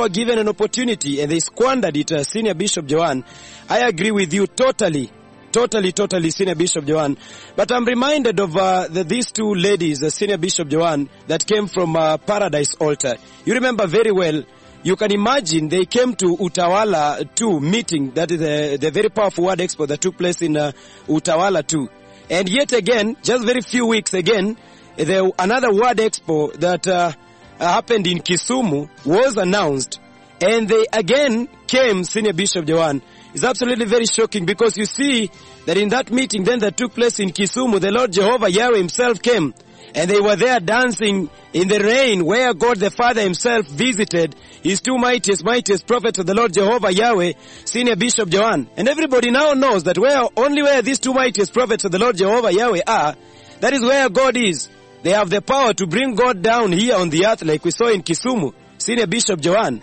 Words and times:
were 0.00 0.08
given 0.08 0.38
an 0.38 0.48
opportunity 0.48 1.20
and 1.20 1.30
they 1.30 1.40
squandered 1.40 1.96
it, 1.96 2.12
uh, 2.12 2.24
Senior 2.24 2.54
Bishop 2.54 2.86
Joan, 2.86 3.24
I 3.68 3.86
agree 3.86 4.10
with 4.10 4.32
you 4.32 4.46
totally. 4.46 5.10
Totally, 5.50 5.92
totally, 5.92 6.30
Senior 6.30 6.54
Bishop 6.54 6.84
Joan. 6.84 7.16
But 7.56 7.72
I'm 7.72 7.84
reminded 7.86 8.38
of 8.38 8.56
uh, 8.56 8.86
the, 8.88 9.02
these 9.02 9.32
two 9.32 9.54
ladies, 9.54 10.02
uh, 10.02 10.10
Senior 10.10 10.36
Bishop 10.36 10.68
Joan, 10.68 11.08
that 11.26 11.46
came 11.46 11.68
from 11.68 11.96
uh, 11.96 12.18
Paradise 12.18 12.74
Altar. 12.74 13.16
You 13.46 13.54
remember 13.54 13.86
very 13.86 14.12
well 14.12 14.42
you 14.82 14.94
can 14.96 15.10
imagine 15.10 15.68
they 15.68 15.86
came 15.86 16.14
to 16.14 16.36
Utawala 16.36 17.34
2 17.34 17.60
meeting, 17.60 18.12
that 18.12 18.30
is 18.30 18.38
the, 18.38 18.78
the 18.80 18.90
very 18.90 19.08
powerful 19.08 19.44
word 19.44 19.58
expo 19.58 19.88
that 19.88 20.00
took 20.00 20.16
place 20.16 20.40
in 20.40 20.56
uh, 20.56 20.72
Utawala 21.08 21.66
2. 21.66 21.88
And 22.30 22.48
yet 22.48 22.72
again, 22.72 23.16
just 23.22 23.44
very 23.44 23.60
few 23.60 23.86
weeks 23.86 24.14
again, 24.14 24.56
the, 24.96 25.32
another 25.38 25.72
word 25.72 25.96
expo 25.96 26.52
that 26.60 26.86
uh, 26.86 27.12
happened 27.58 28.06
in 28.06 28.18
Kisumu 28.18 28.88
was 29.04 29.36
announced. 29.36 30.00
And 30.40 30.68
they 30.68 30.86
again 30.92 31.48
came, 31.66 32.04
Senior 32.04 32.32
Bishop 32.32 32.66
Joan. 32.66 33.02
It's 33.34 33.44
absolutely 33.44 33.86
very 33.86 34.06
shocking 34.06 34.46
because 34.46 34.76
you 34.76 34.84
see 34.84 35.30
that 35.66 35.76
in 35.76 35.90
that 35.90 36.10
meeting 36.10 36.44
then 36.44 36.60
that 36.60 36.76
took 36.76 36.94
place 36.94 37.20
in 37.20 37.30
Kisumu, 37.30 37.80
the 37.80 37.90
Lord 37.90 38.12
Jehovah 38.12 38.50
Yahweh 38.50 38.78
himself 38.78 39.20
came 39.20 39.52
and 39.94 40.10
they 40.10 40.20
were 40.20 40.36
there 40.36 40.60
dancing 40.60 41.30
in 41.52 41.68
the 41.68 41.80
rain 41.80 42.24
where 42.24 42.52
God 42.54 42.78
the 42.78 42.90
Father 42.90 43.22
himself 43.22 43.66
visited 43.66 44.34
his 44.62 44.80
two 44.80 44.96
mightiest, 44.96 45.44
mightiest 45.44 45.86
prophets 45.86 46.18
of 46.18 46.26
the 46.26 46.34
Lord 46.34 46.52
Jehovah 46.52 46.92
Yahweh, 46.92 47.32
Senior 47.64 47.96
Bishop 47.96 48.28
Joan. 48.28 48.68
And 48.76 48.88
everybody 48.88 49.30
now 49.30 49.54
knows 49.54 49.84
that 49.84 49.98
where, 49.98 50.22
only 50.36 50.62
where 50.62 50.82
these 50.82 50.98
two 50.98 51.14
mightiest 51.14 51.52
prophets 51.52 51.84
of 51.84 51.92
the 51.92 51.98
Lord 51.98 52.16
Jehovah 52.16 52.52
Yahweh 52.52 52.82
are, 52.86 53.16
that 53.60 53.72
is 53.72 53.82
where 53.82 54.08
God 54.08 54.36
is. 54.36 54.68
They 55.02 55.10
have 55.10 55.30
the 55.30 55.40
power 55.40 55.72
to 55.74 55.86
bring 55.86 56.14
God 56.14 56.42
down 56.42 56.72
here 56.72 56.96
on 56.96 57.08
the 57.10 57.26
earth 57.26 57.42
like 57.44 57.64
we 57.64 57.70
saw 57.70 57.88
in 57.88 58.02
Kisumu, 58.02 58.52
Senior 58.78 59.06
Bishop 59.06 59.40
Joan. 59.40 59.80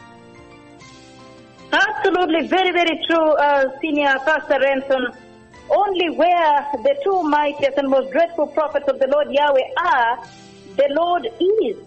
Absolutely, 1.71 2.47
very, 2.47 2.71
very 2.71 2.99
true, 3.07 3.31
uh, 3.35 3.65
Senior 3.81 4.15
Pastor 4.25 4.59
Renson. 4.59 5.15
Only 5.69 6.09
where 6.15 6.67
the 6.83 6.95
two 7.03 7.23
mightiest 7.23 7.77
and 7.77 7.89
most 7.89 8.11
dreadful 8.11 8.47
prophets 8.47 8.87
of 8.87 8.99
the 8.99 9.07
Lord 9.07 9.27
Yahweh 9.31 9.69
are, 9.83 10.23
the 10.77 10.87
Lord 10.91 11.25
is. 11.25 11.77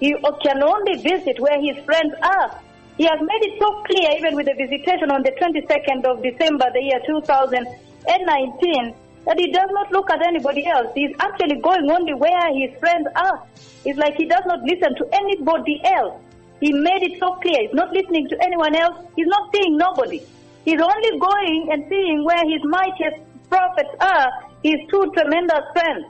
He 0.00 0.14
can 0.42 0.62
only 0.62 1.02
visit 1.02 1.40
where 1.40 1.60
his 1.60 1.82
friends 1.84 2.14
are. 2.22 2.60
He 2.98 3.04
has 3.04 3.18
made 3.20 3.42
it 3.48 3.58
so 3.58 3.82
clear, 3.86 4.10
even 4.18 4.34
with 4.36 4.46
the 4.46 4.54
visitation 4.54 5.10
on 5.10 5.22
the 5.22 5.30
22nd 5.40 6.04
of 6.04 6.22
December, 6.22 6.66
the 6.74 6.82
year 6.82 7.00
2019, 7.06 8.94
that 9.28 9.38
he 9.38 9.52
does 9.52 9.68
not 9.72 9.92
look 9.92 10.10
at 10.10 10.22
anybody 10.26 10.66
else. 10.66 10.88
He's 10.94 11.14
actually 11.20 11.60
going 11.60 11.90
only 11.90 12.14
where 12.14 12.48
his 12.54 12.72
friends 12.80 13.06
are. 13.14 13.42
It's 13.84 13.98
like 13.98 14.16
he 14.16 14.24
does 14.24 14.42
not 14.46 14.62
listen 14.62 14.94
to 14.96 15.08
anybody 15.12 15.82
else. 15.84 16.14
He 16.60 16.72
made 16.72 17.02
it 17.02 17.20
so 17.20 17.34
clear. 17.34 17.60
He's 17.60 17.74
not 17.74 17.92
listening 17.92 18.26
to 18.30 18.42
anyone 18.42 18.74
else. 18.74 18.96
He's 19.16 19.26
not 19.26 19.54
seeing 19.54 19.76
nobody. 19.76 20.22
He's 20.64 20.80
only 20.80 21.18
going 21.20 21.68
and 21.70 21.84
seeing 21.90 22.24
where 22.24 22.42
his 22.48 22.64
mightiest 22.64 23.20
prophets 23.50 23.90
are, 24.00 24.32
his 24.62 24.80
two 24.88 25.12
tremendous 25.12 25.64
friends. 25.74 26.06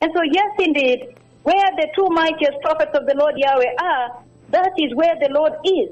And 0.00 0.10
so, 0.16 0.22
yes, 0.22 0.50
indeed, 0.58 1.16
where 1.42 1.68
the 1.76 1.88
two 1.94 2.08
mightiest 2.08 2.62
prophets 2.62 2.92
of 2.94 3.04
the 3.04 3.14
Lord 3.14 3.34
Yahweh 3.36 3.74
are, 3.78 4.22
that 4.50 4.72
is 4.78 4.94
where 4.94 5.16
the 5.20 5.28
Lord 5.32 5.52
is. 5.66 5.90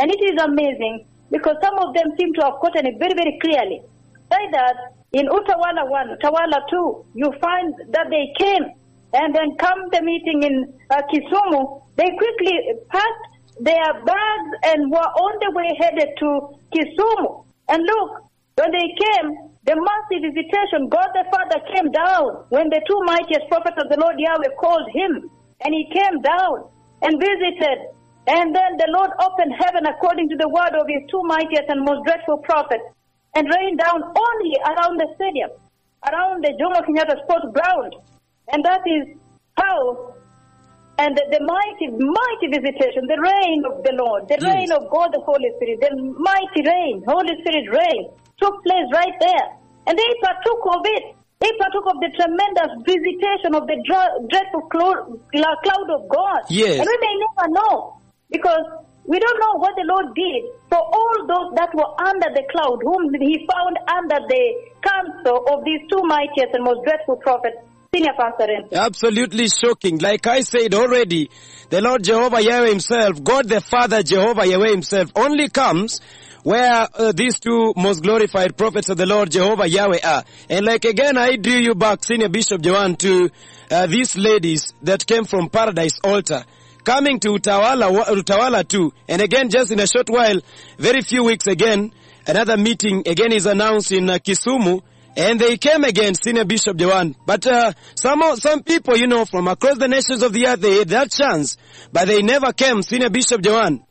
And 0.00 0.10
it 0.10 0.20
is 0.20 0.42
amazing 0.42 1.06
because 1.30 1.56
some 1.62 1.78
of 1.78 1.94
them 1.94 2.10
seem 2.18 2.34
to 2.34 2.42
have 2.42 2.58
gotten 2.60 2.86
it 2.86 2.98
very, 2.98 3.14
very 3.14 3.38
clearly. 3.40 3.82
Say 4.30 4.50
that 4.50 4.76
in 5.12 5.28
Utawala 5.28 5.84
1, 5.90 6.16
Utawala 6.16 6.64
2, 6.70 7.04
you 7.12 7.28
find 7.38 7.74
that 7.92 8.08
they 8.08 8.32
came 8.40 8.64
and 9.12 9.34
then 9.34 9.52
come 9.60 9.76
the 9.92 10.00
meeting 10.00 10.42
in 10.42 10.72
uh, 10.88 11.02
Kisumu, 11.12 11.82
they 11.96 12.08
quickly 12.16 12.56
packed 12.88 13.26
their 13.60 13.92
bags 14.08 14.50
and 14.72 14.90
were 14.90 15.12
on 15.20 15.32
the 15.44 15.52
way 15.52 15.68
headed 15.76 16.16
to 16.16 16.56
Kisumu. 16.72 17.44
And 17.68 17.84
look, 17.84 18.24
when 18.56 18.72
they 18.72 18.88
came, 18.96 19.52
the 19.68 19.76
massive 19.76 20.32
visitation, 20.32 20.88
God 20.88 21.12
the 21.12 21.28
Father 21.28 21.60
came 21.76 21.92
down 21.92 22.48
when 22.48 22.72
the 22.72 22.80
two 22.88 23.00
mightiest 23.04 23.52
prophets 23.52 23.76
of 23.84 23.92
the 23.92 24.00
Lord 24.00 24.16
Yahweh 24.16 24.56
called 24.56 24.88
him. 24.96 25.28
And 25.60 25.74
he 25.76 25.92
came 25.92 26.24
down 26.24 26.72
and 27.04 27.20
visited. 27.20 27.92
And 28.32 28.56
then 28.56 28.80
the 28.80 28.88
Lord 28.88 29.12
opened 29.20 29.60
heaven 29.60 29.84
according 29.84 30.30
to 30.30 30.36
the 30.40 30.48
word 30.48 30.72
of 30.72 30.88
his 30.88 31.04
two 31.12 31.20
mightiest 31.28 31.68
and 31.68 31.84
most 31.84 32.00
dreadful 32.08 32.38
prophets 32.38 32.88
and 33.34 33.48
rained 33.48 33.78
down 33.78 34.02
only 34.02 34.52
around 34.66 35.00
the 35.00 35.08
stadium, 35.16 35.50
around 36.10 36.44
the 36.44 36.52
Jomo 36.60 36.84
Kenyatta 36.84 37.22
Sports 37.24 37.46
Ground. 37.52 37.94
And 38.52 38.64
that 38.64 38.80
is 38.86 39.16
how 39.56 40.14
and 40.98 41.16
the, 41.16 41.24
the, 41.32 41.40
mighty, 41.40 41.88
mighty 41.88 42.46
visitation, 42.52 43.08
the 43.08 43.16
rain 43.16 43.64
of 43.64 43.82
the 43.82 43.96
Lord, 43.96 44.28
the 44.28 44.36
Yes. 44.38 44.44
rain 44.44 44.70
of 44.72 44.90
God 44.92 45.08
the 45.12 45.20
Holy 45.24 45.48
Spirit, 45.56 45.80
the 45.80 45.90
mighty 46.20 46.62
rain, 46.68 47.02
Holy 47.08 47.32
Spirit 47.40 47.64
rain, 47.72 48.12
took 48.38 48.62
place 48.62 48.86
right 48.92 49.16
there. 49.18 49.46
And 49.88 49.98
they 49.98 50.04
partook 50.20 50.62
of 50.68 50.84
it. 50.84 51.16
They 51.40 51.50
partook 51.58 51.86
of 51.90 51.98
the 51.98 52.10
tremendous 52.14 52.70
visitation 52.86 53.56
of 53.56 53.66
the 53.66 53.80
dreadful 54.28 54.62
cloud, 54.68 55.18
cloud 55.32 55.88
of 55.90 56.06
God. 56.08 56.40
Yes. 56.50 56.78
And 56.78 56.86
we 56.86 56.96
may 57.00 57.14
never 57.18 57.46
know 57.50 57.96
because 58.30 58.62
we 59.04 59.18
don't 59.18 59.38
know 59.40 59.58
what 59.58 59.74
the 59.74 59.84
Lord 59.86 60.14
did 60.14 60.52
for 60.68 60.78
all 60.78 61.26
those 61.26 61.54
that 61.56 61.74
were 61.74 61.90
under 62.00 62.28
the 62.34 62.44
cloud, 62.50 62.78
whom 62.82 63.12
he 63.20 63.46
found 63.50 63.76
under 63.90 64.20
the 64.28 64.44
counsel 64.82 65.44
of 65.50 65.64
these 65.64 65.80
two 65.90 66.02
mightiest 66.04 66.54
and 66.54 66.64
most 66.64 66.84
dreadful 66.84 67.16
prophets, 67.16 67.56
Senior 67.94 68.12
Pastor. 68.18 68.46
Absolutely 68.72 69.48
shocking. 69.48 69.98
Like 69.98 70.26
I 70.26 70.40
said 70.40 70.72
already, 70.74 71.30
the 71.68 71.82
Lord 71.82 72.04
Jehovah 72.04 72.40
Yahweh 72.40 72.68
himself, 72.70 73.22
God 73.22 73.48
the 73.48 73.60
Father 73.60 74.02
Jehovah 74.02 74.46
Yahweh 74.46 74.70
himself 74.70 75.10
only 75.16 75.48
comes 75.48 76.00
where 76.42 76.88
uh, 76.94 77.12
these 77.12 77.38
two 77.38 77.72
most 77.76 78.02
glorified 78.02 78.56
prophets 78.56 78.88
of 78.88 78.96
the 78.96 79.06
Lord 79.06 79.30
Jehovah 79.30 79.68
Yahweh 79.68 79.98
are. 80.04 80.24
And 80.48 80.64
like 80.66 80.84
again, 80.84 81.16
I 81.16 81.36
drew 81.36 81.58
you 81.58 81.74
back, 81.74 82.02
Senior 82.04 82.28
Bishop 82.28 82.62
Joan, 82.62 82.96
to 82.96 83.30
uh, 83.70 83.86
these 83.86 84.16
ladies 84.16 84.72
that 84.82 85.06
came 85.06 85.24
from 85.24 85.48
Paradise 85.50 85.98
Altar. 86.02 86.44
Coming 86.84 87.20
to 87.20 87.28
Utawala, 87.28 88.04
Utawala 88.06 88.66
too. 88.66 88.92
And 89.08 89.22
again, 89.22 89.48
just 89.50 89.70
in 89.70 89.78
a 89.80 89.86
short 89.86 90.08
while, 90.10 90.40
very 90.78 91.02
few 91.02 91.24
weeks 91.24 91.46
again, 91.46 91.92
another 92.26 92.56
meeting 92.56 93.04
again 93.06 93.32
is 93.32 93.46
announced 93.46 93.92
in 93.92 94.10
uh, 94.10 94.14
Kisumu. 94.18 94.82
And 95.14 95.38
they 95.38 95.58
came 95.58 95.84
again, 95.84 96.14
Senior 96.14 96.46
Bishop 96.46 96.76
Joan. 96.78 97.14
But 97.26 97.46
uh, 97.46 97.72
some 97.94 98.22
some 98.36 98.62
people, 98.62 98.96
you 98.96 99.06
know, 99.06 99.26
from 99.26 99.46
across 99.46 99.76
the 99.76 99.86
nations 99.86 100.22
of 100.22 100.32
the 100.32 100.46
earth, 100.46 100.60
they 100.62 100.78
had 100.78 100.88
that 100.88 101.10
chance, 101.10 101.58
but 101.92 102.08
they 102.08 102.22
never 102.22 102.52
came, 102.54 102.82
Senior 102.82 103.10
Bishop 103.10 103.42
Joan. 103.42 103.84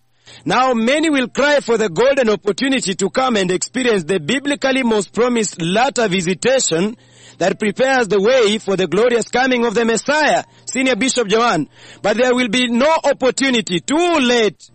Now 0.46 0.74
many 0.74 1.10
will 1.12 1.28
cry 1.28 1.60
for 1.60 1.78
the 1.78 1.90
golden 1.90 2.30
opportunity 2.30 2.96
to 2.96 3.10
come 3.12 3.36
and 3.36 3.52
experience 3.52 4.04
the 4.06 4.20
biblically 4.20 4.82
most 4.82 5.14
promised 5.14 5.62
latter 5.62 6.08
visitation 6.08 6.98
that 7.42 7.58
prepares 7.58 8.08
the 8.08 8.22
way 8.22 8.60
for 8.60 8.78
the 8.78 8.86
glorious 8.86 9.28
coming 9.28 9.66
of 9.66 9.74
the 9.74 9.84
Messiah, 9.84 10.44
Senior 10.70 10.96
Bishop 10.96 11.28
Joan. 11.28 11.68
But 12.04 12.18
there 12.18 12.36
will 12.36 12.50
be 12.50 12.68
no 12.68 12.94
opportunity. 13.04 13.80
Too 13.80 14.20
late 14.22 14.70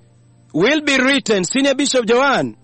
will 0.53 0.81
be 0.81 0.99
written, 0.99 1.45
Senior 1.45 1.77
Bishop 1.77 2.07
Joan. 2.07 2.57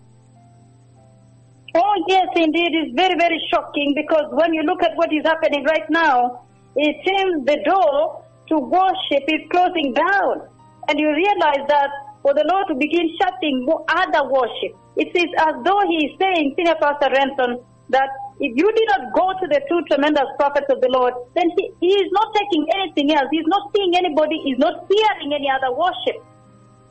Oh, 1.77 1.95
yes, 2.09 2.27
indeed. 2.35 2.75
It's 2.83 2.97
very, 2.97 3.15
very 3.17 3.39
shocking 3.55 3.95
because 3.95 4.27
when 4.33 4.53
you 4.55 4.63
look 4.67 4.83
at 4.83 4.91
what 4.97 5.15
is 5.15 5.23
happening 5.23 5.63
right 5.63 5.87
now, 5.89 6.47
it 6.75 6.97
seems 7.07 7.47
the 7.47 7.63
door 7.63 8.27
to 8.49 8.59
worship 8.59 9.23
is 9.31 9.47
closing 9.53 9.95
down. 9.95 10.51
And 10.89 10.99
you 10.99 11.15
realize 11.15 11.63
that 11.69 11.91
for 12.23 12.35
the 12.35 12.43
Lord 12.51 12.67
to 12.71 12.75
begin 12.75 13.07
shutting 13.23 13.71
other 13.71 14.27
worship, 14.27 14.75
it 14.97 15.15
is 15.15 15.31
as 15.47 15.63
though 15.63 15.83
He 15.87 16.11
is 16.11 16.19
saying, 16.19 16.55
Senior 16.59 16.75
Pastor 16.83 17.07
Renson, 17.07 17.63
that 17.91 18.11
if 18.41 18.53
you 18.57 18.73
did 18.73 18.89
not 18.97 19.13
go 19.13 19.33
to 19.39 19.47
the 19.47 19.61
two 19.69 19.81
tremendous 19.91 20.29
prophets 20.37 20.67
of 20.71 20.81
the 20.81 20.89
Lord, 20.89 21.15
then 21.35 21.51
he, 21.57 21.71
he 21.81 21.93
is 21.95 22.11
not 22.13 22.35
taking 22.35 22.67
anything 22.75 23.13
else. 23.15 23.29
He's 23.31 23.47
not 23.47 23.71
seeing 23.75 23.95
anybody, 23.97 24.41
he's 24.45 24.59
not 24.59 24.87
hearing 24.89 25.35
any 25.35 25.51
other 25.51 25.73
worship. 25.75 26.23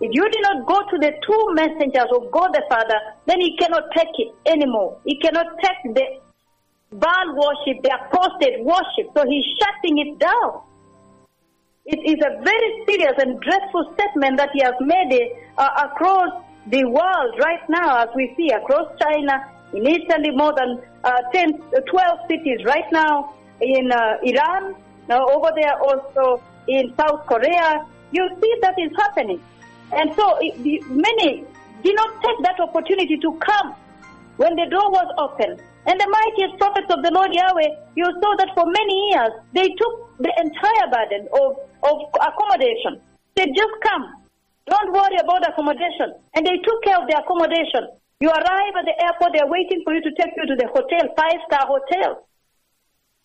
If 0.01 0.09
you 0.13 0.25
did 0.29 0.41
not 0.41 0.65
go 0.65 0.81
to 0.81 0.97
the 0.97 1.13
two 1.21 1.43
messengers 1.53 2.09
of 2.09 2.31
God 2.31 2.53
the 2.53 2.63
Father, 2.69 2.97
then 3.27 3.39
he 3.39 3.55
cannot 3.57 3.83
take 3.95 4.09
it 4.17 4.33
anymore. 4.47 4.97
He 5.05 5.19
cannot 5.19 5.45
take 5.61 5.93
the 5.93 6.05
Baal 6.91 7.35
worship, 7.35 7.83
the 7.83 7.93
apostate 7.93 8.65
worship. 8.65 9.13
So 9.15 9.23
he's 9.29 9.45
shutting 9.61 9.99
it 9.99 10.19
down. 10.19 10.61
It 11.85 12.01
is 12.05 12.17
a 12.17 12.41
very 12.43 12.83
serious 12.85 13.13
and 13.17 13.39
dreadful 13.41 13.93
statement 13.93 14.37
that 14.37 14.49
he 14.53 14.61
has 14.61 14.73
made 14.81 15.13
uh, 15.57 15.69
across 15.85 16.43
the 16.67 16.85
world 16.85 17.39
right 17.39 17.67
now, 17.69 18.03
as 18.03 18.09
we 18.15 18.33
see 18.37 18.49
across 18.49 18.87
China, 19.01 19.45
in 19.73 19.85
Italy, 19.87 20.31
more 20.31 20.53
than 20.55 20.81
uh, 21.03 21.21
10, 21.33 21.61
uh, 21.75 21.79
12 21.89 22.19
cities 22.29 22.65
right 22.65 22.89
now, 22.91 23.33
in 23.61 23.91
uh, 23.91 24.17
Iran, 24.23 24.75
now 25.07 25.25
over 25.27 25.51
there 25.55 25.77
also 25.79 26.41
in 26.67 26.93
South 26.97 27.25
Korea. 27.27 27.85
You 28.11 28.27
see 28.41 28.53
that 28.61 28.75
is 28.77 28.91
happening. 28.97 29.39
And 29.93 30.13
so 30.15 30.37
it, 30.41 30.57
many 30.89 31.45
did 31.83 31.95
not 31.95 32.21
take 32.21 32.39
that 32.43 32.59
opportunity 32.59 33.17
to 33.17 33.33
come 33.39 33.75
when 34.37 34.55
the 34.55 34.65
door 34.69 34.89
was 34.91 35.07
open. 35.17 35.59
And 35.85 35.99
the 35.99 36.07
mightiest 36.09 36.59
prophets 36.59 36.87
of 36.93 37.01
the 37.01 37.11
Lord 37.11 37.33
Yahweh, 37.33 37.69
you 37.95 38.05
saw 38.05 38.35
that 38.37 38.49
for 38.53 38.65
many 38.65 38.97
years, 39.09 39.33
they 39.53 39.67
took 39.69 39.93
the 40.19 40.31
entire 40.37 40.87
burden 40.93 41.27
of, 41.33 41.57
of 41.81 41.97
accommodation. 42.21 43.01
They 43.35 43.45
just 43.47 43.75
come. 43.81 44.05
Don't 44.67 44.93
worry 44.93 45.17
about 45.17 45.41
accommodation. 45.47 46.13
And 46.35 46.45
they 46.45 46.57
took 46.61 46.83
care 46.83 47.01
of 47.01 47.07
the 47.09 47.17
accommodation. 47.17 47.89
You 48.21 48.29
arrive 48.29 48.73
at 48.77 48.85
the 48.85 48.93
airport, 49.01 49.33
they're 49.33 49.49
waiting 49.49 49.81
for 49.81 49.97
you 49.97 50.01
to 50.05 50.13
take 50.13 50.29
you 50.37 50.45
to 50.45 50.55
the 50.55 50.69
hotel, 50.69 51.09
five-star 51.17 51.65
hotel. 51.65 52.29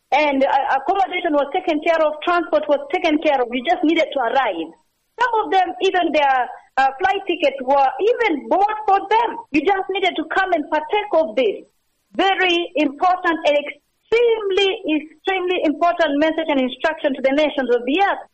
And 0.09 0.41
accommodation 0.41 1.37
was 1.37 1.53
taken 1.53 1.85
care 1.85 2.01
of, 2.01 2.17
transport 2.25 2.65
was 2.65 2.81
taken 2.89 3.21
care 3.21 3.37
of. 3.37 3.53
You 3.53 3.61
just 3.61 3.85
needed 3.85 4.09
to 4.09 4.21
arrive. 4.25 4.73
Some 5.21 5.33
of 5.45 5.53
them, 5.53 5.69
even 5.85 6.17
their 6.17 6.49
uh, 6.81 6.91
flight 6.97 7.21
tickets 7.29 7.61
were 7.61 7.91
even 8.01 8.49
bought 8.49 8.79
for 8.89 8.97
them. 9.05 9.29
You 9.53 9.61
just 9.69 9.85
needed 9.93 10.17
to 10.17 10.25
come 10.33 10.57
and 10.57 10.65
partake 10.73 11.13
of 11.13 11.37
this 11.37 11.69
very 12.17 12.73
important 12.81 13.37
and 13.45 13.53
extremely, 13.53 14.69
extremely 14.97 15.61
important 15.69 16.17
message 16.25 16.49
and 16.49 16.61
instruction 16.61 17.13
to 17.13 17.21
the 17.21 17.37
nations 17.37 17.69
of 17.69 17.85
the 17.85 17.97
earth. 18.01 18.25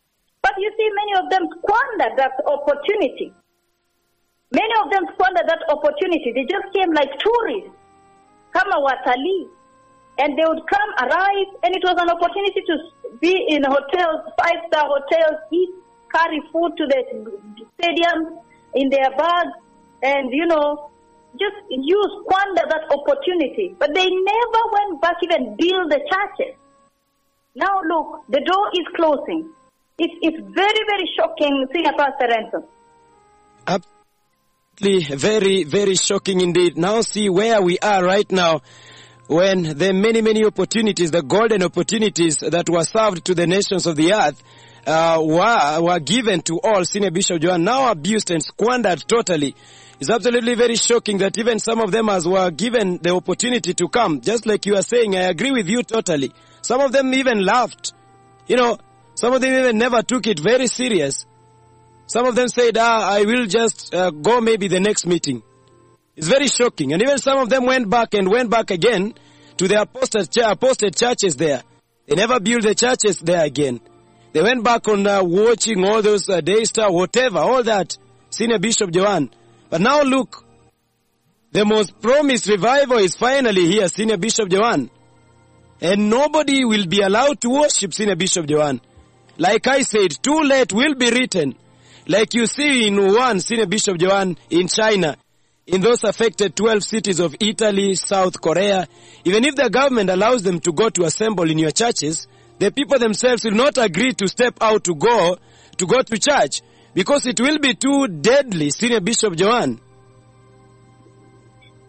But 0.42 0.54
you 0.58 0.70
see, 0.78 0.88
many 0.94 1.12
of 1.18 1.26
them 1.30 1.42
squandered 1.58 2.14
that 2.22 2.38
opportunity. 2.46 3.34
Many 4.52 4.74
of 4.84 4.90
them 4.90 5.04
squandered 5.14 5.48
that 5.48 5.64
opportunity. 5.68 6.32
They 6.32 6.44
just 6.44 6.72
came 6.74 6.92
like 6.92 7.10
tourists, 7.18 7.72
kama 8.52 8.76
watalii, 8.84 9.48
and 10.18 10.36
they 10.36 10.44
would 10.44 10.66
come, 10.68 10.90
arrive, 11.00 11.50
and 11.64 11.74
it 11.74 11.82
was 11.82 11.96
an 11.96 12.10
opportunity 12.10 12.60
to 12.66 12.74
be 13.20 13.32
in 13.48 13.64
hotels, 13.64 14.20
five-star 14.36 14.86
hotels, 14.86 15.40
eat, 15.50 15.70
carry 16.12 16.40
food 16.52 16.76
to 16.76 16.86
the 16.86 17.00
stadium 17.80 18.38
in 18.74 18.90
their 18.90 19.10
bags, 19.16 19.56
and 20.02 20.30
you 20.32 20.44
know, 20.44 20.90
just 21.40 21.56
use 21.70 22.12
squander 22.20 22.62
that 22.68 22.84
opportunity. 22.92 23.74
But 23.78 23.94
they 23.94 24.04
never 24.04 24.62
went 24.72 25.00
back 25.00 25.16
even 25.22 25.56
build 25.56 25.90
the 25.90 26.00
churches. 26.12 26.56
Now 27.54 27.80
look, 27.82 28.24
the 28.28 28.40
door 28.40 28.68
is 28.74 28.86
closing. 28.96 29.48
It's, 29.98 30.14
it's 30.20 30.40
very, 30.52 30.82
very 30.86 31.08
shocking, 31.16 31.66
Senior 31.72 31.92
Pastor 31.96 32.26
Renson. 32.28 32.64
Absolutely, 34.82 35.14
very, 35.14 35.62
very 35.62 35.94
shocking 35.94 36.40
indeed. 36.40 36.76
Now 36.76 37.02
see 37.02 37.28
where 37.28 37.62
we 37.62 37.78
are 37.78 38.04
right 38.04 38.30
now 38.32 38.62
when 39.28 39.62
the 39.62 39.92
many, 39.92 40.22
many 40.22 40.44
opportunities, 40.44 41.12
the 41.12 41.22
golden 41.22 41.62
opportunities 41.62 42.38
that 42.38 42.68
were 42.68 42.82
served 42.82 43.24
to 43.26 43.34
the 43.36 43.46
nations 43.46 43.86
of 43.86 43.94
the 43.94 44.12
earth, 44.12 44.42
uh, 44.84 45.22
were, 45.22 45.80
were 45.82 46.00
given 46.00 46.40
to 46.42 46.58
all. 46.64 46.84
Senior 46.84 47.12
Bishop 47.12 47.40
Joan 47.40 47.62
now 47.62 47.92
abused 47.92 48.32
and 48.32 48.42
squandered 48.42 49.04
totally. 49.06 49.54
It's 50.00 50.10
absolutely 50.10 50.56
very 50.56 50.74
shocking 50.74 51.18
that 51.18 51.38
even 51.38 51.60
some 51.60 51.78
of 51.80 51.92
them 51.92 52.08
as 52.08 52.26
were 52.26 52.50
given 52.50 52.98
the 53.00 53.14
opportunity 53.14 53.74
to 53.74 53.88
come. 53.88 54.20
Just 54.20 54.46
like 54.46 54.66
you 54.66 54.74
are 54.74 54.82
saying, 54.82 55.14
I 55.14 55.28
agree 55.28 55.52
with 55.52 55.68
you 55.68 55.84
totally. 55.84 56.32
Some 56.60 56.80
of 56.80 56.90
them 56.90 57.14
even 57.14 57.44
laughed. 57.44 57.92
You 58.48 58.56
know, 58.56 58.78
some 59.14 59.32
of 59.32 59.40
them 59.42 59.54
even 59.54 59.78
never 59.78 60.02
took 60.02 60.26
it 60.26 60.40
very 60.40 60.66
serious. 60.66 61.24
Some 62.12 62.26
of 62.26 62.34
them 62.34 62.48
said, 62.48 62.76
ah, 62.76 63.08
I 63.10 63.24
will 63.24 63.46
just 63.46 63.94
uh, 63.94 64.10
go 64.10 64.42
maybe 64.42 64.68
the 64.68 64.80
next 64.80 65.06
meeting. 65.06 65.42
It's 66.14 66.28
very 66.28 66.46
shocking. 66.46 66.92
And 66.92 67.00
even 67.00 67.16
some 67.16 67.38
of 67.38 67.48
them 67.48 67.64
went 67.64 67.88
back 67.88 68.12
and 68.12 68.28
went 68.30 68.50
back 68.50 68.70
again 68.70 69.14
to 69.56 69.66
their 69.66 69.80
apostate, 69.80 70.36
apostate 70.36 70.94
churches 70.94 71.36
there. 71.36 71.62
They 72.06 72.14
never 72.16 72.38
built 72.38 72.64
the 72.64 72.74
churches 72.74 73.18
there 73.20 73.42
again. 73.42 73.80
They 74.34 74.42
went 74.42 74.62
back 74.62 74.88
on 74.88 75.06
uh, 75.06 75.24
watching 75.24 75.82
all 75.86 76.02
those 76.02 76.28
uh, 76.28 76.42
Daystar, 76.42 76.92
whatever, 76.92 77.38
all 77.38 77.62
that. 77.62 77.96
Senior 78.28 78.58
Bishop 78.58 78.90
Joan. 78.90 79.30
But 79.70 79.80
now 79.80 80.02
look, 80.02 80.44
the 81.52 81.64
most 81.64 81.98
promised 81.98 82.46
revival 82.46 82.98
is 82.98 83.16
finally 83.16 83.68
here, 83.68 83.88
Senior 83.88 84.18
Bishop 84.18 84.50
Joan. 84.50 84.90
And 85.80 86.10
nobody 86.10 86.66
will 86.66 86.84
be 86.86 87.00
allowed 87.00 87.40
to 87.40 87.48
worship 87.48 87.94
Senior 87.94 88.16
Bishop 88.16 88.44
Joan. 88.44 88.82
Like 89.38 89.66
I 89.66 89.80
said, 89.80 90.10
too 90.22 90.42
late 90.42 90.74
will 90.74 90.94
be 90.94 91.10
written. 91.10 91.56
Like 92.08 92.34
you 92.34 92.46
see 92.46 92.86
in 92.86 92.96
one 93.14 93.40
Senior 93.40 93.66
Bishop 93.66 93.98
Joan 93.98 94.36
in 94.50 94.68
China, 94.68 95.16
in 95.66 95.80
those 95.80 96.02
affected 96.04 96.56
12 96.56 96.82
cities 96.82 97.20
of 97.20 97.36
Italy, 97.40 97.94
South 97.94 98.40
Korea, 98.40 98.88
even 99.24 99.44
if 99.44 99.54
the 99.54 99.70
government 99.70 100.10
allows 100.10 100.42
them 100.42 100.58
to 100.60 100.72
go 100.72 100.90
to 100.90 101.04
assemble 101.04 101.48
in 101.48 101.58
your 101.58 101.70
churches, 101.70 102.26
the 102.58 102.70
people 102.72 102.98
themselves 102.98 103.44
will 103.44 103.52
not 103.52 103.78
agree 103.78 104.12
to 104.12 104.26
step 104.28 104.54
out 104.60 104.84
to 104.84 104.94
go, 104.94 105.36
to 105.78 105.86
go 105.86 106.02
to 106.02 106.18
church, 106.18 106.62
because 106.94 107.26
it 107.26 107.40
will 107.40 107.58
be 107.58 107.74
too 107.74 108.08
deadly, 108.08 108.70
Senior 108.70 109.00
Bishop 109.00 109.36
Joan. 109.36 109.80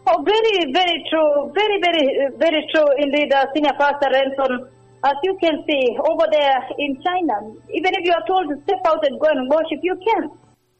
Oh, 0.05 0.21
very, 0.23 0.71
very 0.73 1.03
true. 1.09 1.51
Very, 1.55 1.79
very, 1.81 2.27
very 2.37 2.67
true 2.73 2.85
indeed, 2.97 3.31
uh, 3.33 3.45
Senior 3.53 3.71
Pastor 3.79 4.09
Renson. 4.13 4.69
As 5.03 5.15
you 5.21 5.37
can 5.41 5.63
see 5.67 5.97
over 5.99 6.25
there 6.31 6.63
in 6.79 7.01
China, 7.03 7.51
even 7.73 7.91
if 7.93 8.05
you 8.05 8.13
are 8.13 8.25
told 8.25 8.47
to 8.47 8.55
step 8.63 8.79
out 8.87 9.05
and 9.05 9.19
go 9.19 9.27
and 9.27 9.49
worship, 9.49 9.79
you 9.83 9.99
can. 9.99 10.31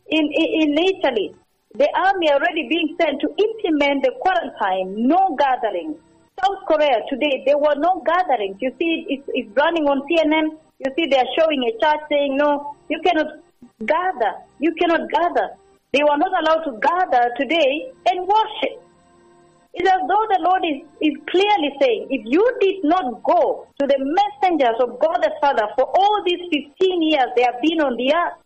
In, 0.08 0.26
in, 0.32 0.48
in 0.62 0.78
Italy, 0.80 1.36
the 1.76 1.90
army 1.94 2.30
are 2.30 2.40
already 2.40 2.70
being 2.70 2.96
sent 3.00 3.20
to 3.20 3.28
implement 3.28 4.04
the 4.04 4.14
quarantine, 4.22 5.08
no 5.08 5.36
gatherings. 5.36 5.98
South 6.40 6.64
Korea 6.68 7.02
today, 7.10 7.44
there 7.46 7.58
were 7.58 7.76
no 7.76 8.02
gatherings. 8.06 8.58
You 8.62 8.72
see, 8.80 9.06
it's, 9.10 9.28
it's 9.34 9.58
running 9.58 9.86
on 9.88 10.02
CNN. 10.08 10.58
You 10.80 10.92
see, 10.96 11.08
they 11.08 11.18
are 11.18 11.34
showing 11.38 11.64
a 11.68 11.78
chart 11.80 12.00
saying, 12.10 12.38
no, 12.38 12.76
you 12.90 13.00
cannot 13.04 13.28
gather. 13.86 14.34
You 14.60 14.74
cannot 14.76 15.10
gather. 15.10 15.50
They 15.92 16.04
were 16.04 16.18
not 16.18 16.32
allowed 16.32 16.64
to 16.64 16.80
gather 16.80 17.30
today 17.38 17.92
and 18.08 18.28
worship. 18.28 18.83
It's 19.74 19.90
as 19.90 20.02
though 20.06 20.26
the 20.30 20.42
Lord 20.46 20.62
is, 20.70 20.86
is 21.02 21.18
clearly 21.26 21.74
saying, 21.82 22.08
if 22.14 22.22
you 22.30 22.46
did 22.62 22.86
not 22.86 23.24
go 23.26 23.66
to 23.82 23.84
the 23.90 23.98
messengers 23.98 24.78
of 24.78 25.02
God 25.02 25.18
the 25.26 25.34
Father 25.42 25.66
for 25.74 25.90
all 25.90 26.22
these 26.22 26.46
15 26.78 27.02
years 27.02 27.26
they 27.36 27.42
have 27.42 27.58
been 27.58 27.82
on 27.82 27.98
the 27.98 28.14
earth, 28.14 28.38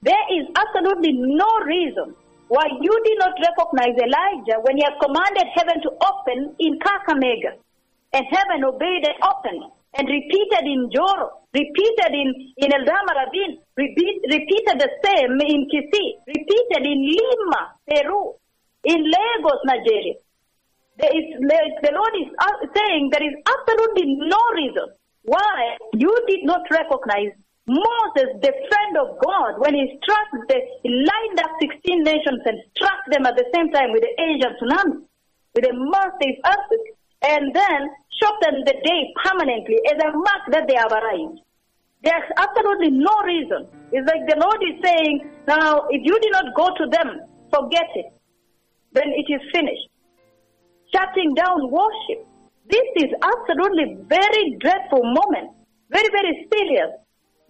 there 0.00 0.26
is 0.32 0.48
absolutely 0.56 1.12
no 1.12 1.46
reason 1.68 2.16
why 2.48 2.64
you 2.80 2.92
did 3.04 3.18
not 3.20 3.36
recognize 3.36 3.96
Elijah 4.00 4.64
when 4.64 4.80
he 4.80 4.84
had 4.84 4.96
commanded 4.96 5.44
heaven 5.52 5.76
to 5.84 5.90
open 6.08 6.56
in 6.58 6.80
Kakamega. 6.80 7.60
And 8.16 8.24
heaven 8.32 8.64
obeyed 8.64 9.04
and 9.04 9.16
opened 9.24 9.72
and 9.96 10.08
repeated 10.08 10.64
in 10.64 10.88
Joro, 10.88 11.36
repeated 11.52 12.12
in, 12.16 12.28
in 12.56 12.68
Eldama 12.72 13.12
Ravine, 13.24 13.60
repeat, 13.76 14.20
repeated 14.24 14.80
the 14.80 14.90
same 15.04 15.36
in 15.36 15.68
Kisii, 15.68 16.16
repeated 16.28 16.82
in 16.84 16.98
Lima, 17.12 17.76
Peru, 17.88 18.32
in 18.84 19.04
Lagos, 19.04 19.60
Nigeria. 19.64 20.16
There 20.98 21.08
is, 21.08 21.24
the 21.40 21.92
Lord 21.92 22.14
is 22.20 22.28
uh, 22.36 22.68
saying 22.76 23.10
there 23.10 23.24
is 23.24 23.32
absolutely 23.48 24.12
no 24.28 24.40
reason 24.54 24.92
why 25.24 25.76
you 25.94 26.12
did 26.28 26.44
not 26.44 26.68
recognize 26.70 27.32
Moses, 27.66 28.28
the 28.42 28.52
friend 28.68 28.94
of 29.00 29.16
God, 29.22 29.62
when 29.62 29.72
he 29.72 29.86
struck 30.02 30.28
the, 30.48 30.58
he 30.82 30.90
lined 30.90 31.38
up 31.40 31.52
16 31.62 32.02
nations 32.02 32.42
and 32.44 32.58
struck 32.76 33.00
them 33.08 33.24
at 33.24 33.36
the 33.38 33.48
same 33.54 33.70
time 33.70 33.92
with 33.92 34.02
the 34.02 34.12
Asian 34.20 34.52
tsunami, 34.58 35.06
with 35.54 35.64
a 35.64 35.72
massive 35.72 36.36
earthquake, 36.44 36.92
and 37.22 37.54
then 37.54 37.80
shortened 38.18 38.66
the 38.66 38.76
day 38.82 39.00
permanently 39.24 39.78
as 39.88 39.96
a 40.02 40.10
mark 40.10 40.44
that 40.50 40.66
they 40.66 40.74
have 40.74 40.90
arrived. 40.90 41.38
There's 42.02 42.28
absolutely 42.36 42.90
no 42.90 43.14
reason. 43.22 43.70
It's 43.94 44.10
like 44.10 44.26
the 44.26 44.42
Lord 44.42 44.58
is 44.60 44.82
saying, 44.82 45.30
now, 45.46 45.86
if 45.88 46.02
you 46.04 46.18
did 46.18 46.32
not 46.32 46.52
go 46.58 46.66
to 46.66 46.84
them, 46.90 47.22
forget 47.48 47.88
it. 47.94 48.10
Then 48.92 49.06
it 49.14 49.30
is 49.30 49.40
finished 49.54 49.91
shutting 50.94 51.34
down 51.34 51.70
worship. 51.70 52.26
This 52.68 52.86
is 53.04 53.10
absolutely 53.20 53.98
very 54.06 54.56
dreadful 54.60 55.02
moment, 55.02 55.50
very, 55.90 56.08
very 56.12 56.46
serious, 56.52 56.90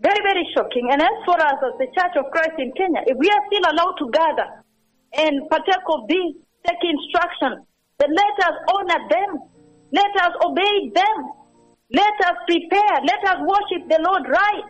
very, 0.01 0.23
very 0.23 0.47
shocking. 0.55 0.89
And 0.91 1.03
as 1.03 1.17
for 1.27 1.37
us 1.37 1.59
as 1.63 1.75
the 1.79 1.87
Church 1.95 2.15
of 2.17 2.31
Christ 2.33 2.59
in 2.59 2.73
Kenya, 2.73 3.03
if 3.07 3.17
we 3.19 3.29
are 3.29 3.43
still 3.47 3.67
allowed 3.71 3.97
to 3.99 4.07
gather 4.11 4.49
and 5.15 5.49
partake 5.51 5.87
of 5.87 6.09
these, 6.09 6.35
take 6.67 6.83
instruction, 6.83 7.67
then 7.99 8.11
let 8.11 8.37
us 8.49 8.57
honor 8.73 9.01
them. 9.11 9.31
Let 9.93 10.13
us 10.25 10.33
obey 10.43 10.91
them. 10.95 11.19
Let 11.93 12.17
us 12.25 12.37
prepare. 12.49 12.97
Let 13.05 13.23
us 13.29 13.39
worship 13.45 13.87
the 13.93 14.01
Lord 14.01 14.25
right. 14.27 14.65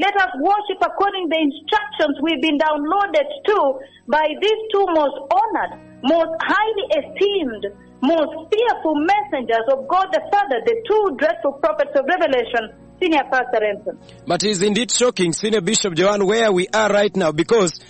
Let 0.00 0.16
us 0.18 0.34
worship 0.42 0.82
according 0.82 1.30
to 1.30 1.32
the 1.32 1.40
instructions 1.40 2.18
we've 2.20 2.42
been 2.42 2.58
downloaded 2.58 3.30
to 3.46 3.78
by 4.10 4.26
these 4.42 4.60
two 4.74 4.84
most 4.90 5.16
honored, 5.30 5.78
most 6.02 6.34
highly 6.42 6.86
esteemed, 6.98 7.64
most 8.04 8.52
fearful 8.52 8.94
messengers 8.96 9.66
of 9.72 9.88
God 9.88 10.06
the 10.12 10.20
Father, 10.30 10.60
the 10.64 10.76
two 10.86 11.16
dreadful 11.16 11.52
prophets 11.54 11.92
of 11.96 12.04
Revelation, 12.06 12.76
Senior 13.00 13.24
Pastor 13.30 13.60
Renson. 13.60 13.98
But 14.26 14.44
it's 14.44 14.62
indeed 14.62 14.90
shocking, 14.90 15.32
Senior 15.32 15.62
Bishop 15.62 15.94
Joan, 15.94 16.26
where 16.26 16.52
we 16.52 16.68
are 16.68 16.90
right 16.90 17.14
now, 17.16 17.32
because 17.32 17.80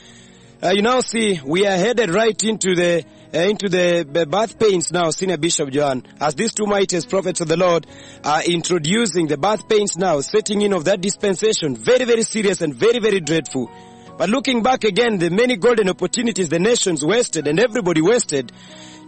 uh, 0.63 0.71
you 0.71 0.83
now 0.83 1.01
see 1.01 1.41
we 1.45 1.67
are 1.67 1.77
headed 1.77 2.11
right 2.11 2.43
into 2.45 2.75
the 2.75 3.05
uh, 3.35 3.39
into 3.39 3.69
the, 3.69 4.27
birth 4.31 4.61
pains 4.61 4.93
now, 4.93 5.11
Senior 5.11 5.37
Bishop 5.39 5.69
Joan, 5.71 6.05
as 6.21 6.37
these 6.37 6.55
two 6.55 6.67
mightiest 6.67 7.11
prophets 7.11 7.41
of 7.41 7.49
the 7.49 7.57
Lord 7.57 7.85
are 8.23 8.45
introducing 8.45 9.27
the 9.27 9.37
birth 9.37 9.69
pains 9.69 9.97
now, 9.97 10.21
setting 10.21 10.63
in 10.63 10.73
of 10.73 10.85
that 10.85 11.01
dispensation, 11.01 11.75
very, 11.75 12.05
very 12.05 12.23
serious 12.23 12.61
and 12.61 12.73
very, 12.73 13.01
very 13.01 13.19
dreadful. 13.19 13.69
But 14.17 14.31
looking 14.31 14.63
back 14.63 14.85
again, 14.85 15.19
the 15.19 15.31
many 15.31 15.57
golden 15.57 15.89
opportunities 15.89 16.49
the 16.49 16.61
nations 16.61 17.05
wasted 17.05 17.49
and 17.49 17.59
everybody 17.59 18.01
wasted 18.01 18.53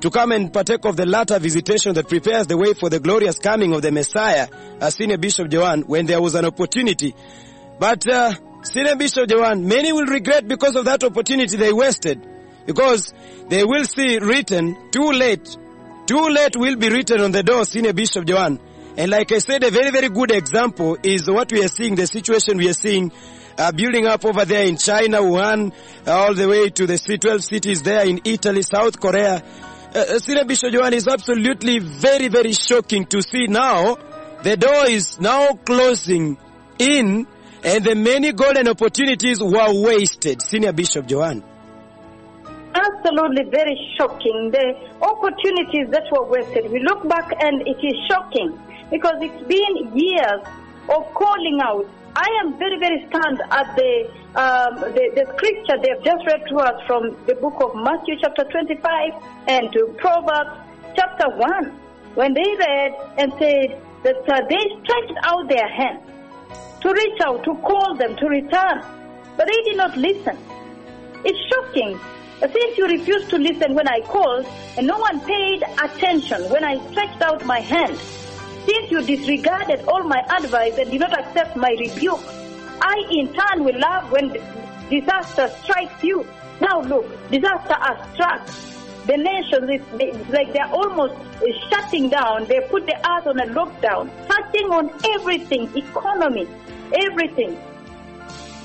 to 0.06 0.10
come 0.10 0.30
and 0.30 0.52
partake 0.52 0.84
of 0.84 0.96
the 0.96 1.04
latter 1.04 1.36
visitation 1.40 1.92
that 1.92 2.08
prepares 2.08 2.46
the 2.46 2.56
way 2.56 2.74
for 2.74 2.88
the 2.88 3.00
glorious 3.00 3.40
coming 3.40 3.74
of 3.74 3.82
the 3.82 3.90
Messiah, 3.90 4.46
as 4.80 4.94
Senior 4.94 5.18
Bishop 5.18 5.48
Joan, 5.48 5.82
when 5.82 6.06
there 6.06 6.22
was 6.22 6.36
an 6.36 6.44
opportunity. 6.44 7.12
But 7.80 8.08
uh, 8.08 8.32
Senior 8.62 8.94
Bishop 8.94 9.28
Joan, 9.28 9.66
many 9.66 9.92
will 9.92 10.06
regret 10.06 10.46
because 10.46 10.76
of 10.76 10.84
that 10.84 11.02
opportunity 11.02 11.56
they 11.56 11.72
wasted. 11.72 12.24
Because 12.66 13.12
they 13.48 13.64
will 13.64 13.84
see 13.84 14.18
written, 14.18 14.76
too 14.92 15.10
late, 15.10 15.56
too 16.06 16.28
late 16.28 16.54
will 16.54 16.76
be 16.76 16.88
written 16.88 17.20
on 17.20 17.32
the 17.32 17.42
door, 17.42 17.64
Senior 17.64 17.92
Bishop 17.92 18.26
Joan. 18.26 18.60
And 18.96 19.10
like 19.10 19.32
I 19.32 19.38
said, 19.38 19.64
a 19.64 19.72
very, 19.72 19.90
very 19.90 20.08
good 20.08 20.30
example 20.30 20.98
is 21.02 21.28
what 21.28 21.50
we 21.50 21.64
are 21.64 21.68
seeing, 21.68 21.96
the 21.96 22.06
situation 22.06 22.58
we 22.58 22.68
are 22.68 22.74
seeing 22.74 23.10
uh, 23.58 23.72
building 23.72 24.06
up 24.06 24.24
over 24.24 24.44
there 24.44 24.66
in 24.66 24.76
China, 24.76 25.18
Wuhan, 25.18 25.72
uh, 26.06 26.12
all 26.12 26.34
the 26.34 26.46
way 26.48 26.70
to 26.70 26.86
the 26.86 26.94
C12 26.94 27.42
cities 27.42 27.82
there 27.82 28.06
in 28.06 28.20
Italy, 28.24 28.62
South 28.62 29.00
Korea. 29.00 29.42
Uh, 29.96 30.18
Senior 30.18 30.44
Bishop 30.44 30.72
Joan 30.72 30.92
is 30.92 31.08
absolutely 31.08 31.78
very, 31.78 32.28
very 32.28 32.52
shocking 32.52 33.06
to 33.06 33.22
see 33.22 33.46
now 33.46 33.96
the 34.42 34.54
door 34.54 34.84
is 34.86 35.18
now 35.18 35.54
closing 35.54 36.36
in 36.78 37.26
and 37.64 37.82
the 37.82 37.94
many 37.94 38.32
golden 38.32 38.68
opportunities 38.68 39.40
were 39.40 39.72
wasted. 39.72 40.42
Senior 40.42 40.72
Bishop 40.74 41.06
Joan. 41.06 41.42
Absolutely 42.74 43.44
very 43.50 43.74
shocking. 43.96 44.50
The 44.52 44.74
opportunities 45.00 45.88
that 45.90 46.04
were 46.12 46.26
wasted. 46.28 46.70
We 46.70 46.80
look 46.80 47.08
back 47.08 47.32
and 47.40 47.66
it 47.66 47.80
is 47.82 47.96
shocking 48.06 48.52
because 48.90 49.16
it's 49.22 49.48
been 49.48 49.96
years 49.96 50.42
of 50.90 51.14
calling 51.14 51.58
out. 51.64 51.88
I 52.16 52.28
am 52.40 52.58
very, 52.58 52.78
very 52.78 53.06
stunned 53.08 53.42
at 53.50 53.76
the, 53.76 54.08
um, 54.40 54.80
the, 54.96 55.04
the 55.12 55.24
scripture 55.36 55.76
they 55.82 55.90
have 55.92 56.02
just 56.02 56.24
read 56.24 56.48
to 56.48 56.56
us 56.64 56.80
from 56.86 57.14
the 57.26 57.34
book 57.34 57.60
of 57.60 57.76
Matthew 57.76 58.16
chapter 58.18 58.44
25 58.44 59.12
and 59.48 59.70
to 59.72 59.94
Proverbs 59.98 60.56
chapter 60.96 61.28
1 61.28 61.68
when 62.14 62.32
they 62.32 62.56
read 62.58 62.92
and 63.18 63.30
said 63.38 63.82
that 64.02 64.24
uh, 64.32 64.40
they 64.48 64.64
stretched 64.80 65.18
out 65.24 65.46
their 65.50 65.68
hand 65.68 66.00
to 66.80 66.88
reach 66.90 67.20
out, 67.20 67.44
to 67.44 67.54
call 67.56 67.94
them, 67.96 68.16
to 68.16 68.26
return. 68.28 68.80
But 69.36 69.46
they 69.46 69.60
did 69.68 69.76
not 69.76 69.94
listen. 69.98 70.38
It's 71.22 71.38
shocking. 71.52 72.00
Since 72.40 72.78
you 72.78 72.86
refused 72.86 73.28
to 73.28 73.36
listen 73.36 73.74
when 73.74 73.88
I 73.88 74.00
called 74.00 74.46
and 74.78 74.86
no 74.86 74.96
one 74.96 75.20
paid 75.20 75.64
attention 75.84 76.48
when 76.48 76.64
I 76.64 76.80
stretched 76.92 77.20
out 77.20 77.44
my 77.44 77.60
hand, 77.60 78.00
since 78.66 78.90
you 78.90 79.02
disregarded 79.02 79.84
all 79.86 80.02
my 80.02 80.20
advice 80.36 80.76
and 80.78 80.90
did 80.90 81.00
not 81.00 81.18
accept 81.18 81.56
my 81.56 81.70
rebuke, 81.78 82.20
I 82.80 82.96
in 83.10 83.32
turn 83.32 83.64
will 83.64 83.78
laugh 83.78 84.10
when 84.10 84.36
disaster 84.90 85.48
strikes 85.62 86.02
you. 86.02 86.26
Now 86.60 86.80
look, 86.80 87.06
disaster 87.30 87.74
has 87.74 88.14
struck. 88.14 88.46
The 89.06 89.16
nations, 89.16 89.70
it's, 89.70 90.30
like 90.30 90.52
they're 90.52 90.66
almost 90.66 91.14
uh, 91.14 91.46
shutting 91.70 92.08
down. 92.08 92.46
They 92.46 92.60
put 92.68 92.86
the 92.86 92.96
earth 93.08 93.26
on 93.28 93.38
a 93.38 93.46
lockdown, 93.46 94.10
touching 94.26 94.66
on 94.72 94.90
everything, 95.14 95.70
economy, 95.76 96.48
everything. 96.92 97.56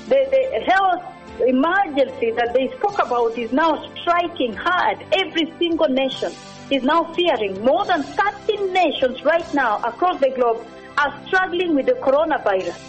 The, 0.08 0.26
the 0.30 0.64
health 0.66 1.04
emergency 1.46 2.32
that 2.32 2.52
they 2.54 2.68
spoke 2.76 2.98
about 2.98 3.38
is 3.38 3.52
now 3.52 3.88
striking 4.00 4.52
hard. 4.52 4.98
Every 5.12 5.52
single 5.60 5.88
nation 5.88 6.32
is 6.72 6.82
now 6.82 7.12
fearing. 7.12 7.62
More 7.62 7.84
than 7.84 8.02
13 8.02 8.72
nations 8.72 9.22
right 9.24 9.54
now 9.54 9.78
across 9.78 10.18
the 10.20 10.30
globe 10.30 10.66
are 10.96 11.12
struggling 11.26 11.74
with 11.74 11.86
the 11.86 11.92
coronavirus. 11.92 12.80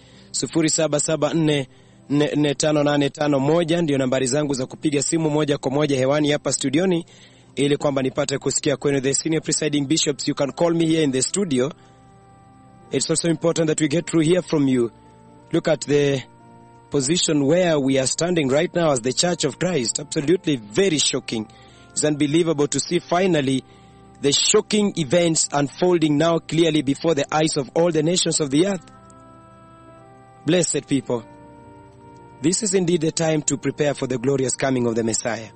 0774445851 2.09 3.81
ndio 3.81 3.97
nambari 3.97 4.27
zangu 4.27 4.53
za 4.53 4.65
kupiga 4.65 5.01
simu 5.03 5.29
moja 5.29 5.57
kwa 5.57 5.71
moja 5.71 5.97
hewani 5.97 6.31
hapa 6.31 6.53
studioni, 6.53 7.05
ili 7.55 7.77
kwamba 7.77 8.01
nipate 8.01 8.37
kusikia 8.37 8.77
kwenu. 8.77 9.01
The 9.01 9.13
senior 9.13 9.43
presiding 9.43 9.81
bishops, 9.87 10.27
you 10.27 10.35
can 10.35 10.51
call 10.51 10.73
me 10.73 10.85
here 10.85 11.03
in 11.03 11.11
the 11.11 11.21
studio. 11.21 11.71
It's 12.91 13.09
also 13.09 13.27
important 13.29 13.67
that 13.67 13.81
we 13.81 13.87
get 13.87 14.05
to 14.05 14.19
hear 14.19 14.41
from 14.43 14.67
you. 14.67 14.91
Look 15.51 15.67
at 15.67 15.85
the 15.85 16.23
position 16.89 17.41
where 17.43 17.77
we 17.79 17.97
are 17.99 18.07
standing 18.07 18.49
right 18.49 18.73
now 18.75 18.91
as 18.91 19.01
the 19.01 19.13
Church 19.13 19.43
of 19.45 19.57
Christ. 19.59 19.99
Absolutely 19.99 20.55
very 20.55 20.97
shocking. 20.99 21.45
It's 21.91 22.03
unbelievable 22.05 22.67
to 22.67 22.79
see 22.79 22.99
finally 22.99 23.63
the 24.21 24.31
shocking 24.31 24.93
events 24.97 25.49
unfolding 25.51 26.17
now 26.17 26.39
clearly 26.39 26.81
before 26.81 27.13
the 27.15 27.25
eyes 27.31 27.57
of 27.57 27.69
all 27.75 27.91
the 27.91 28.03
nations 28.03 28.39
of 28.39 28.49
the 28.51 28.67
earth. 28.67 28.85
Blessed 30.45 30.87
people, 30.87 31.23
this 32.41 32.63
is 32.63 32.73
indeed 32.73 33.01
the 33.01 33.11
time 33.11 33.41
to 33.43 33.57
prepare 33.57 33.93
for 33.93 34.07
the 34.07 34.17
glorious 34.17 34.55
coming 34.55 34.87
of 34.87 34.95
the 34.95 35.03
Messiah. 35.03 35.49